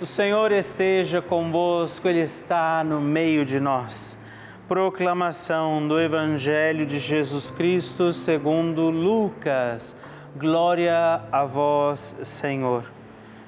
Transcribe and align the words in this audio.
O 0.00 0.06
Senhor 0.06 0.50
esteja 0.50 1.20
convosco, 1.20 2.08
Ele 2.08 2.22
está 2.22 2.82
no 2.82 3.02
meio 3.02 3.44
de 3.44 3.60
nós. 3.60 4.18
Proclamação 4.66 5.86
do 5.86 6.00
Evangelho 6.00 6.86
de 6.86 6.98
Jesus 6.98 7.50
Cristo 7.50 8.10
segundo 8.10 8.88
Lucas. 8.88 9.94
Glória 10.34 11.20
a 11.30 11.44
vós, 11.44 12.18
Senhor. 12.22 12.90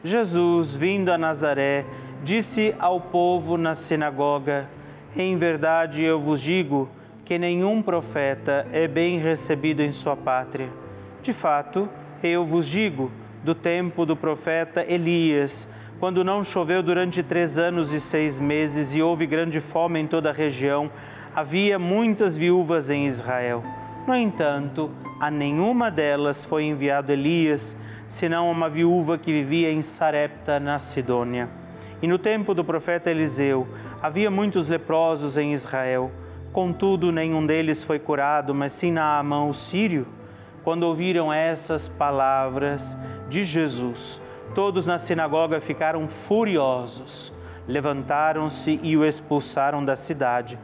Jesus, 0.04 0.76
vindo 0.76 1.08
a 1.10 1.16
Nazaré, 1.16 1.86
disse 2.22 2.74
ao 2.78 3.00
povo 3.00 3.56
na 3.56 3.74
sinagoga: 3.74 4.68
Em 5.16 5.38
verdade 5.38 6.04
eu 6.04 6.20
vos 6.20 6.42
digo 6.42 6.86
que 7.24 7.38
nenhum 7.38 7.80
profeta 7.80 8.66
é 8.74 8.86
bem 8.86 9.16
recebido 9.16 9.80
em 9.80 9.90
sua 9.90 10.18
pátria. 10.18 10.68
De 11.22 11.32
fato, 11.32 11.88
eu 12.22 12.44
vos 12.44 12.68
digo, 12.68 13.10
do 13.42 13.54
tempo 13.54 14.04
do 14.04 14.14
profeta 14.14 14.84
Elias, 14.86 15.66
quando 16.02 16.24
não 16.24 16.42
choveu 16.42 16.82
durante 16.82 17.22
três 17.22 17.60
anos 17.60 17.92
e 17.92 18.00
seis 18.00 18.40
meses 18.40 18.92
e 18.92 19.00
houve 19.00 19.24
grande 19.24 19.60
fome 19.60 20.00
em 20.00 20.06
toda 20.08 20.30
a 20.30 20.32
região, 20.32 20.90
havia 21.32 21.78
muitas 21.78 22.36
viúvas 22.36 22.90
em 22.90 23.06
Israel. 23.06 23.62
No 24.04 24.12
entanto, 24.12 24.90
a 25.20 25.30
nenhuma 25.30 25.92
delas 25.92 26.44
foi 26.44 26.64
enviado 26.64 27.12
Elias, 27.12 27.78
senão 28.04 28.50
uma 28.50 28.68
viúva 28.68 29.16
que 29.16 29.32
vivia 29.32 29.70
em 29.70 29.80
Sarepta, 29.80 30.58
na 30.58 30.76
Sidônia. 30.76 31.48
E 32.02 32.08
no 32.08 32.18
tempo 32.18 32.52
do 32.52 32.64
profeta 32.64 33.08
Eliseu, 33.08 33.68
havia 34.02 34.28
muitos 34.28 34.66
leprosos 34.66 35.38
em 35.38 35.52
Israel. 35.52 36.10
Contudo, 36.52 37.12
nenhum 37.12 37.46
deles 37.46 37.84
foi 37.84 38.00
curado, 38.00 38.52
mas 38.52 38.72
sim 38.72 38.90
Naamã, 38.90 39.44
o 39.44 39.54
sírio. 39.54 40.08
Quando 40.64 40.82
ouviram 40.82 41.32
essas 41.32 41.86
palavras 41.86 42.98
de 43.28 43.44
Jesus, 43.44 44.20
Todos 44.54 44.86
na 44.86 44.98
sinagoga 44.98 45.60
ficaram 45.60 46.06
furiosos, 46.06 47.32
levantaram-se 47.66 48.78
e 48.82 48.96
o 48.98 49.04
expulsaram 49.04 49.82
da 49.82 49.96
cidade. 49.96 50.58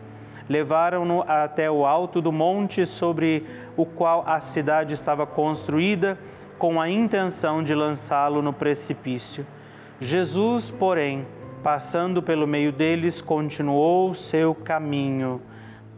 Levaram-no 0.47 1.25
até 1.27 1.71
o 1.71 1.87
alto 1.87 2.21
do 2.21 2.31
monte 2.31 2.85
sobre 2.85 3.47
o 3.77 3.87
qual 3.87 4.25
a 4.27 4.41
cidade 4.41 4.93
estava 4.93 5.27
construída, 5.27 6.19
com 6.59 6.81
a 6.81 6.91
intenção 6.91 7.63
de 7.63 7.75
lançá-lo 7.75 8.43
no 8.43 8.53
precipício. 8.53 9.47
Jesus, 10.01 10.71
porém, 10.71 11.27
passando 11.63 12.23
pelo 12.23 12.47
meio 12.47 12.73
deles, 12.73 13.23
continuou 13.23 14.13
seu 14.13 14.55
caminho. 14.55 15.41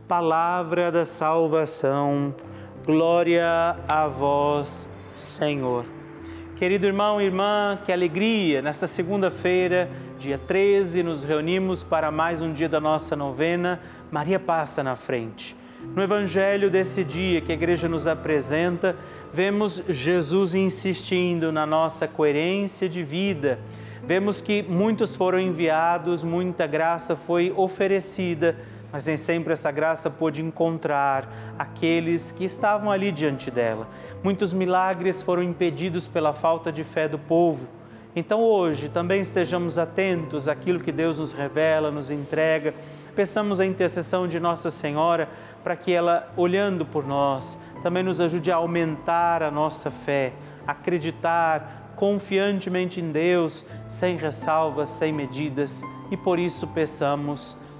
Palavra 0.06 0.92
da 0.92 1.04
salvação. 1.04 2.34
Glória 2.84 3.76
a 3.88 4.06
vós, 4.06 4.88
Senhor. 5.12 5.99
Querido 6.60 6.86
irmão 6.86 7.18
e 7.18 7.24
irmã, 7.24 7.78
que 7.86 7.90
alegria! 7.90 8.60
Nesta 8.60 8.86
segunda-feira, 8.86 9.88
dia 10.18 10.36
13, 10.36 11.02
nos 11.02 11.24
reunimos 11.24 11.82
para 11.82 12.10
mais 12.10 12.42
um 12.42 12.52
dia 12.52 12.68
da 12.68 12.78
nossa 12.78 13.16
novena. 13.16 13.80
Maria 14.12 14.38
passa 14.38 14.82
na 14.82 14.94
frente. 14.94 15.56
No 15.96 16.02
evangelho 16.02 16.68
desse 16.68 17.02
dia 17.02 17.40
que 17.40 17.50
a 17.50 17.54
igreja 17.54 17.88
nos 17.88 18.06
apresenta, 18.06 18.94
vemos 19.32 19.82
Jesus 19.88 20.54
insistindo 20.54 21.50
na 21.50 21.64
nossa 21.64 22.06
coerência 22.06 22.90
de 22.90 23.02
vida. 23.02 23.58
Vemos 24.04 24.42
que 24.42 24.62
muitos 24.62 25.14
foram 25.14 25.40
enviados, 25.40 26.22
muita 26.22 26.66
graça 26.66 27.16
foi 27.16 27.54
oferecida, 27.56 28.54
mas 28.92 29.06
nem 29.06 29.16
sempre 29.16 29.52
essa 29.52 29.70
graça 29.70 30.10
pôde 30.10 30.42
encontrar 30.42 31.54
aqueles 31.58 32.32
que 32.32 32.44
estavam 32.44 32.90
ali 32.90 33.12
diante 33.12 33.50
dela. 33.50 33.88
Muitos 34.22 34.52
milagres 34.52 35.22
foram 35.22 35.42
impedidos 35.42 36.08
pela 36.08 36.32
falta 36.32 36.72
de 36.72 36.84
fé 36.84 37.06
do 37.08 37.18
povo. 37.18 37.68
Então 38.14 38.42
hoje 38.42 38.88
também 38.88 39.20
estejamos 39.20 39.78
atentos 39.78 40.48
àquilo 40.48 40.80
que 40.80 40.90
Deus 40.90 41.18
nos 41.18 41.32
revela, 41.32 41.90
nos 41.90 42.10
entrega. 42.10 42.74
Peçamos 43.14 43.60
a 43.60 43.66
intercessão 43.66 44.26
de 44.26 44.40
Nossa 44.40 44.70
Senhora 44.70 45.28
para 45.62 45.76
que 45.76 45.92
ela, 45.92 46.32
olhando 46.36 46.84
por 46.84 47.06
nós, 47.06 47.60
também 47.82 48.02
nos 48.02 48.20
ajude 48.20 48.50
a 48.50 48.56
aumentar 48.56 49.42
a 49.42 49.50
nossa 49.50 49.90
fé, 49.90 50.32
acreditar 50.66 51.92
confiantemente 51.94 53.00
em 53.00 53.12
Deus, 53.12 53.66
sem 53.86 54.16
ressalvas, 54.16 54.90
sem 54.90 55.12
medidas. 55.12 55.82
E 56.10 56.16
por 56.16 56.38
isso 56.38 56.66
peçamos, 56.68 57.56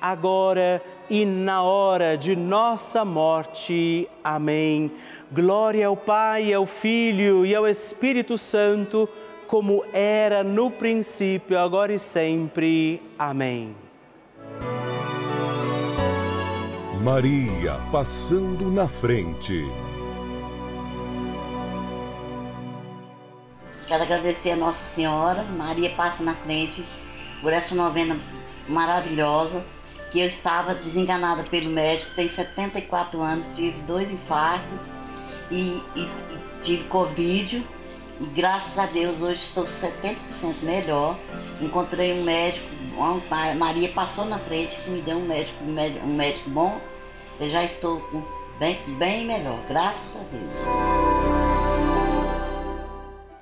agora 0.00 0.82
e 1.08 1.24
na 1.24 1.62
hora 1.62 2.16
de 2.16 2.34
nossa 2.34 3.04
morte. 3.04 4.08
Amém. 4.22 4.90
Glória 5.32 5.86
ao 5.86 5.96
Pai, 5.96 6.52
ao 6.52 6.66
Filho 6.66 7.44
e 7.44 7.54
ao 7.54 7.66
Espírito 7.66 8.38
Santo, 8.38 9.08
como 9.46 9.84
era 9.92 10.44
no 10.44 10.70
princípio, 10.70 11.58
agora 11.58 11.92
e 11.92 11.98
sempre. 11.98 13.02
Amém. 13.18 13.74
Maria 17.02 17.78
passando 17.92 18.70
na 18.70 18.88
frente. 18.88 19.64
Quero 23.86 24.02
agradecer 24.02 24.50
a 24.50 24.56
Nossa 24.56 24.82
Senhora, 24.82 25.44
Maria 25.44 25.90
passa 25.90 26.24
na 26.24 26.34
frente, 26.34 26.84
por 27.40 27.52
essa 27.52 27.76
novena 27.76 28.16
maravilhosa, 28.68 29.64
que 30.10 30.20
eu 30.20 30.26
estava 30.26 30.74
desenganada 30.74 31.42
pelo 31.44 31.70
médico, 31.70 32.12
tenho 32.14 32.28
74 32.28 33.20
anos, 33.20 33.54
tive 33.56 33.80
dois 33.82 34.10
infartos 34.10 34.90
e, 35.50 35.82
e, 35.94 36.00
e 36.00 36.60
tive 36.62 36.84
Covid. 36.84 37.66
E 38.18 38.24
graças 38.26 38.78
a 38.78 38.86
Deus 38.86 39.20
hoje 39.20 39.40
estou 39.40 39.64
70% 39.64 40.62
melhor. 40.62 41.18
Encontrei 41.60 42.18
um 42.18 42.22
médico, 42.22 42.66
Maria 43.58 43.88
passou 43.90 44.24
na 44.24 44.38
frente 44.38 44.76
que 44.80 44.90
me 44.90 45.02
deu 45.02 45.18
um 45.18 45.26
médico, 45.26 45.62
um 45.64 46.14
médico 46.14 46.48
bom 46.50 46.80
eu 47.38 47.50
já 47.50 47.62
estou 47.64 48.02
bem, 48.58 48.78
bem 48.98 49.26
melhor, 49.26 49.58
graças 49.68 50.16
a 50.16 50.24
Deus. 50.24 51.35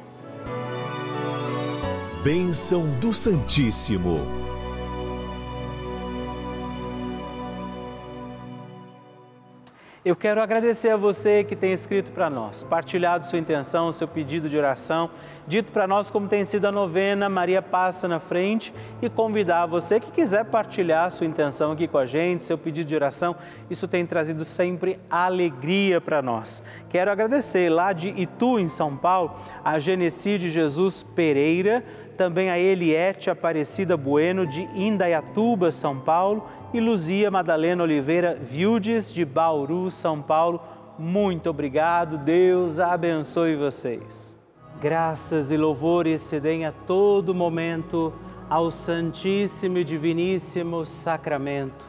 Bênção 2.23 2.87
do 2.99 3.13
Santíssimo. 3.13 4.19
Eu 10.05 10.17
quero 10.17 10.41
agradecer 10.41 10.89
a 10.89 10.97
você 10.97 11.45
que 11.45 11.55
tem 11.55 11.71
escrito 11.71 12.11
para 12.11 12.29
nós, 12.29 12.61
partilhado 12.61 13.25
sua 13.25 13.39
intenção, 13.39 13.89
seu 13.89 14.05
pedido 14.05 14.49
de 14.49 14.57
oração, 14.57 15.09
dito 15.47 15.71
para 15.71 15.87
nós 15.87 16.11
como 16.11 16.27
tem 16.27 16.43
sido 16.43 16.65
a 16.65 16.73
novena 16.73 17.29
Maria 17.29 17.61
Passa 17.61 18.05
na 18.05 18.19
Frente 18.19 18.73
e 19.01 19.09
convidar 19.09 19.65
você 19.65 20.01
que 20.01 20.11
quiser 20.11 20.43
partilhar 20.43 21.09
sua 21.09 21.25
intenção 21.25 21.71
aqui 21.71 21.87
com 21.87 21.97
a 21.97 22.05
gente, 22.05 22.43
seu 22.43 22.57
pedido 22.57 22.85
de 22.85 22.95
oração. 22.95 23.33
Isso 23.69 23.87
tem 23.87 24.05
trazido 24.05 24.43
sempre 24.43 24.99
alegria 25.09 26.01
para 26.01 26.21
nós. 26.21 26.61
Quero 26.89 27.09
agradecer 27.09 27.69
lá 27.69 27.93
de 27.93 28.09
Itu, 28.09 28.59
em 28.59 28.67
São 28.67 28.97
Paulo, 28.97 29.33
a 29.63 29.79
Genesi 29.79 30.37
Jesus 30.37 31.01
Pereira 31.01 31.81
também 32.13 32.49
a 32.49 32.57
Eliette 32.57 33.29
Aparecida 33.29 33.97
Bueno, 33.97 34.45
de 34.45 34.63
Indaiatuba, 34.75 35.71
São 35.71 35.99
Paulo, 35.99 36.47
e 36.73 36.79
Luzia 36.79 37.29
Madalena 37.29 37.83
Oliveira 37.83 38.37
Vildes, 38.39 39.13
de 39.13 39.25
Bauru, 39.25 39.91
São 39.91 40.21
Paulo. 40.21 40.61
Muito 40.97 41.49
obrigado, 41.49 42.17
Deus 42.17 42.79
abençoe 42.79 43.55
vocês. 43.55 44.35
Graças 44.81 45.51
e 45.51 45.57
louvores 45.57 46.21
se 46.21 46.39
deem 46.39 46.65
a 46.65 46.71
todo 46.71 47.33
momento 47.33 48.13
ao 48.49 48.69
Santíssimo 48.69 49.77
e 49.77 49.83
Diviníssimo 49.83 50.85
Sacramento. 50.85 51.85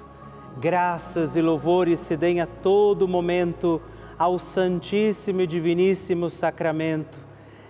Graças 0.58 1.37
e 1.37 1.42
louvores 1.42 2.00
se 2.00 2.16
deem 2.16 2.40
a 2.40 2.46
todo 2.46 3.06
momento 3.06 3.80
ao 4.18 4.38
Santíssimo 4.38 5.40
e 5.40 5.46
Diviníssimo 5.46 6.30
Sacramento 6.30 7.34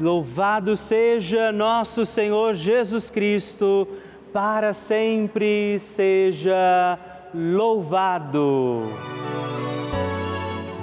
Louvado 0.00 0.76
seja 0.76 1.50
nosso 1.50 2.06
Senhor 2.06 2.54
Jesus 2.54 3.10
Cristo, 3.10 3.88
para 4.32 4.72
sempre 4.72 5.76
seja 5.80 6.96
louvado. 7.34 8.82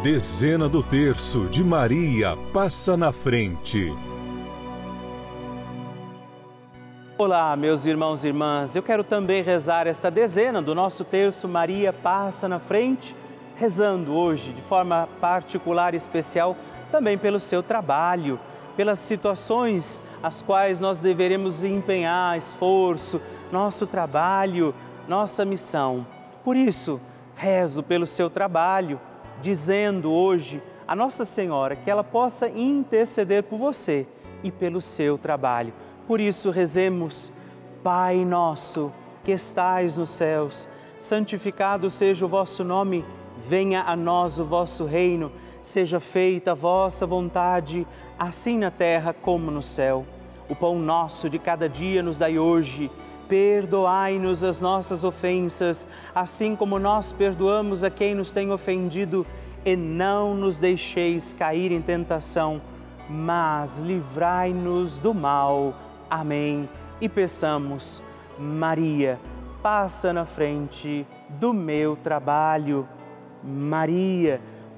Dezena 0.04 0.68
do 0.68 0.84
terço 0.84 1.46
de 1.46 1.64
Maria 1.64 2.38
passa 2.52 2.98
na 2.98 3.14
frente. 3.14 3.90
Olá, 7.18 7.56
meus 7.56 7.86
irmãos 7.86 8.26
e 8.26 8.28
irmãs. 8.28 8.76
Eu 8.76 8.84
quero 8.84 9.02
também 9.06 9.42
rezar 9.42 9.88
esta 9.88 10.12
dezena 10.12 10.62
do 10.62 10.76
nosso 10.76 11.06
terço 11.06 11.48
Maria 11.48 11.94
passa 11.94 12.50
na 12.50 12.60
frente, 12.60 13.16
rezando 13.56 14.14
hoje 14.14 14.52
de 14.52 14.62
forma 14.62 15.08
particular 15.22 15.94
e 15.94 15.98
especial 15.98 16.58
também 16.92 17.18
pelo 17.18 17.40
seu 17.40 17.64
trabalho, 17.64 18.38
pelas 18.76 19.00
situações 19.00 20.02
as 20.22 20.42
quais 20.42 20.80
nós 20.80 20.98
deveremos 20.98 21.64
empenhar 21.64 22.38
esforço, 22.38 23.22
nosso 23.52 23.88
trabalho, 23.88 24.74
nossa 25.08 25.46
missão. 25.46 26.06
Por 26.44 26.56
isso, 26.56 27.00
rezo 27.36 27.84
pelo 27.84 28.08
seu 28.08 28.30
trabalho, 28.30 29.00
dizendo 29.42 30.12
hoje 30.12 30.62
a 30.88 30.96
Nossa 30.96 31.26
Senhora 31.26 31.76
que 31.76 31.90
ela 31.90 32.04
possa 32.04 32.48
interceder 32.50 33.44
por 33.44 33.58
você 33.58 34.08
e 34.44 34.52
pelo 34.52 34.82
seu 34.82 35.18
trabalho 35.18 35.74
por 36.08 36.22
isso, 36.22 36.52
rezemos, 36.52 37.34
Pai 37.84 38.26
nosso 38.26 38.92
que 39.24 39.32
estais 39.32 39.98
nos 39.98 40.12
céus, 40.12 40.70
santificado 41.00 41.90
seja 41.90 42.26
o 42.26 42.30
vosso 42.30 42.64
nome, 42.64 43.04
venha 43.48 43.82
a 43.82 43.96
nós 43.96 44.40
o 44.40 44.46
vosso 44.46 44.86
reino, 44.86 45.32
seja 45.68 46.00
feita 46.00 46.52
a 46.52 46.56
vossa 46.56 47.06
vontade, 47.06 47.88
assim 48.18 48.58
na 48.60 48.70
terra 48.70 49.14
como 49.14 49.50
no 49.50 49.62
céu. 49.62 50.06
O 50.48 50.56
pão 50.56 50.78
nosso 50.78 51.30
de 51.30 51.40
cada 51.40 51.68
dia 51.68 52.04
nos 52.04 52.18
dai 52.18 52.38
hoje. 52.38 52.92
Perdoai-nos 53.28 54.44
as 54.44 54.62
nossas 54.62 55.04
ofensas, 55.04 55.88
assim 56.14 56.56
como 56.56 56.78
nós 56.78 57.12
perdoamos 57.12 57.84
a 57.84 57.90
quem 57.90 58.14
nos 58.14 58.32
tem 58.32 58.52
ofendido, 58.52 59.26
e 59.66 59.76
não 59.76 60.36
nos 60.36 60.60
deixeis 60.60 61.34
cair 61.34 61.72
em 61.72 61.82
tentação, 61.82 62.62
mas 63.10 63.80
livrai-nos 63.80 65.00
do 65.00 65.12
mal. 65.12 65.74
Amém. 66.08 66.70
E 67.02 67.10
peçamos, 67.10 68.04
Maria, 68.38 69.20
passa 69.64 70.14
na 70.14 70.24
frente 70.24 71.08
do 71.28 71.52
meu 71.52 71.96
trabalho. 71.96 72.88
Maria, 73.44 74.40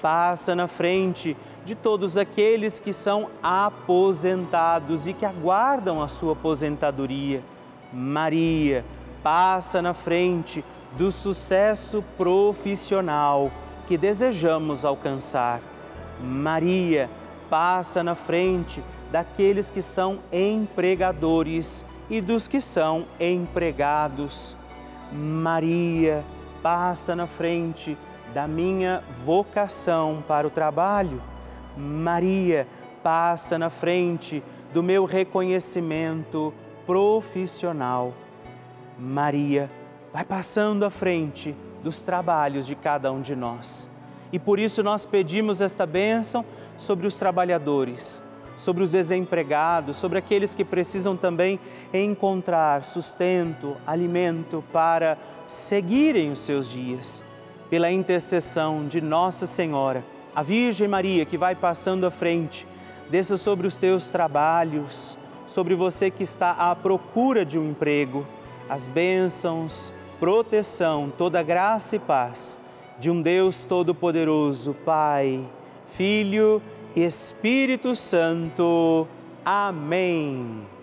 passa 0.00 0.54
na 0.54 0.66
frente 0.66 1.36
de 1.64 1.74
todos 1.74 2.16
aqueles 2.16 2.78
que 2.78 2.92
são 2.92 3.28
aposentados 3.42 5.06
e 5.06 5.12
que 5.12 5.24
aguardam 5.24 6.02
a 6.02 6.08
sua 6.08 6.32
aposentadoria. 6.32 7.42
Maria 7.92 8.84
passa 9.22 9.82
na 9.82 9.92
frente 9.92 10.64
do 10.96 11.10
sucesso 11.10 12.04
profissional 12.16 13.50
que 13.86 13.98
desejamos 13.98 14.84
alcançar. 14.84 15.60
Maria 16.20 17.10
passa 17.50 18.02
na 18.02 18.14
frente 18.14 18.82
daqueles 19.10 19.70
que 19.70 19.82
são 19.82 20.18
empregadores 20.32 21.84
e 22.08 22.20
dos 22.20 22.46
que 22.48 22.60
são 22.60 23.06
empregados. 23.18 24.56
Maria 25.12 26.24
passa 26.62 27.14
na 27.14 27.26
frente 27.26 27.96
da 28.36 28.46
minha 28.46 29.02
vocação 29.24 30.22
para 30.28 30.46
o 30.46 30.50
trabalho. 30.50 31.22
Maria 31.74 32.68
passa 33.02 33.58
na 33.58 33.70
frente 33.70 34.42
do 34.74 34.82
meu 34.82 35.06
reconhecimento 35.06 36.52
profissional. 36.84 38.12
Maria 38.98 39.70
vai 40.12 40.22
passando 40.22 40.84
à 40.84 40.90
frente 40.90 41.56
dos 41.82 42.02
trabalhos 42.02 42.66
de 42.66 42.74
cada 42.74 43.10
um 43.10 43.22
de 43.22 43.34
nós. 43.34 43.88
E 44.30 44.38
por 44.38 44.58
isso 44.58 44.82
nós 44.82 45.06
pedimos 45.06 45.62
esta 45.62 45.86
bênção 45.86 46.44
sobre 46.76 47.06
os 47.06 47.14
trabalhadores 47.14 48.22
sobre 48.58 48.82
os 48.82 48.90
desempregados, 48.90 49.98
sobre 49.98 50.18
aqueles 50.18 50.54
que 50.54 50.64
precisam 50.64 51.14
também 51.14 51.60
encontrar 51.92 52.84
sustento, 52.84 53.76
alimento 53.86 54.64
para 54.72 55.18
seguirem 55.46 56.32
os 56.32 56.40
seus 56.40 56.70
dias. 56.70 57.22
Pela 57.68 57.90
intercessão 57.90 58.86
de 58.86 59.00
Nossa 59.00 59.46
Senhora, 59.46 60.04
a 60.34 60.42
Virgem 60.42 60.86
Maria 60.86 61.24
que 61.24 61.36
vai 61.36 61.54
passando 61.54 62.06
à 62.06 62.10
frente, 62.10 62.66
desça 63.10 63.36
sobre 63.36 63.66
os 63.66 63.76
teus 63.76 64.08
trabalhos, 64.08 65.18
sobre 65.46 65.74
você 65.74 66.10
que 66.10 66.22
está 66.22 66.50
à 66.50 66.74
procura 66.74 67.44
de 67.44 67.58
um 67.58 67.70
emprego, 67.70 68.26
as 68.68 68.86
bênçãos, 68.86 69.92
proteção, 70.18 71.12
toda 71.16 71.42
graça 71.42 71.96
e 71.96 71.98
paz 71.98 72.58
de 72.98 73.10
um 73.10 73.20
Deus 73.20 73.66
Todo-Poderoso, 73.66 74.74
Pai, 74.84 75.46
Filho 75.88 76.62
e 76.94 77.02
Espírito 77.02 77.94
Santo. 77.94 79.06
Amém. 79.44 80.75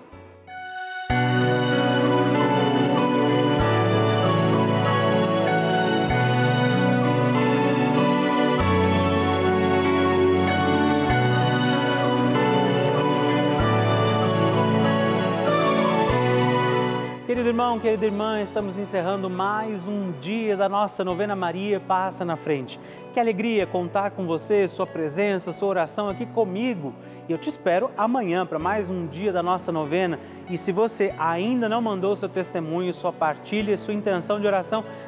Irmão, 17.53 17.79
querida 17.79 18.03
irmã, 18.03 18.41
estamos 18.41 18.79
encerrando 18.79 19.29
mais 19.29 19.87
um 19.87 20.11
dia 20.13 20.57
da 20.57 20.67
nossa 20.67 21.03
novena 21.03 21.35
Maria 21.35 21.79
Passa 21.79 22.25
na 22.25 22.35
Frente. 22.35 22.79
Que 23.13 23.19
alegria 23.19 23.67
contar 23.67 24.09
com 24.09 24.25
você, 24.25 24.67
sua 24.67 24.87
presença, 24.87 25.53
sua 25.53 25.67
oração 25.67 26.09
aqui 26.09 26.25
comigo. 26.25 26.95
E 27.29 27.31
eu 27.31 27.37
te 27.37 27.49
espero 27.49 27.91
amanhã 27.95 28.43
para 28.43 28.57
mais 28.57 28.89
um 28.89 29.05
dia 29.05 29.31
da 29.31 29.43
nossa 29.43 29.71
novena. 29.71 30.19
E 30.49 30.57
se 30.57 30.71
você 30.71 31.13
ainda 31.19 31.69
não 31.69 31.79
mandou 31.79 32.15
seu 32.15 32.27
testemunho, 32.27 32.91
sua 32.91 33.13
partilha, 33.13 33.77
sua 33.77 33.93
intenção 33.93 34.39
de 34.39 34.47
oração, 34.47 34.83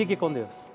Fique 0.00 0.16
com 0.16 0.32
Deus. 0.32 0.70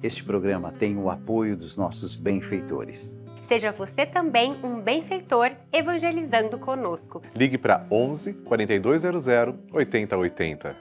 Este 0.00 0.22
programa 0.22 0.70
tem 0.70 0.96
o 0.96 1.10
apoio 1.10 1.56
dos 1.56 1.76
nossos 1.76 2.14
benfeitores. 2.14 3.20
Seja 3.42 3.72
você 3.72 4.06
também 4.06 4.56
um 4.62 4.80
benfeitor 4.80 5.50
evangelizando 5.72 6.58
conosco. 6.58 7.20
Ligue 7.34 7.58
para 7.58 7.84
11 7.90 8.34
4200 8.34 9.26
8080. 9.72 10.76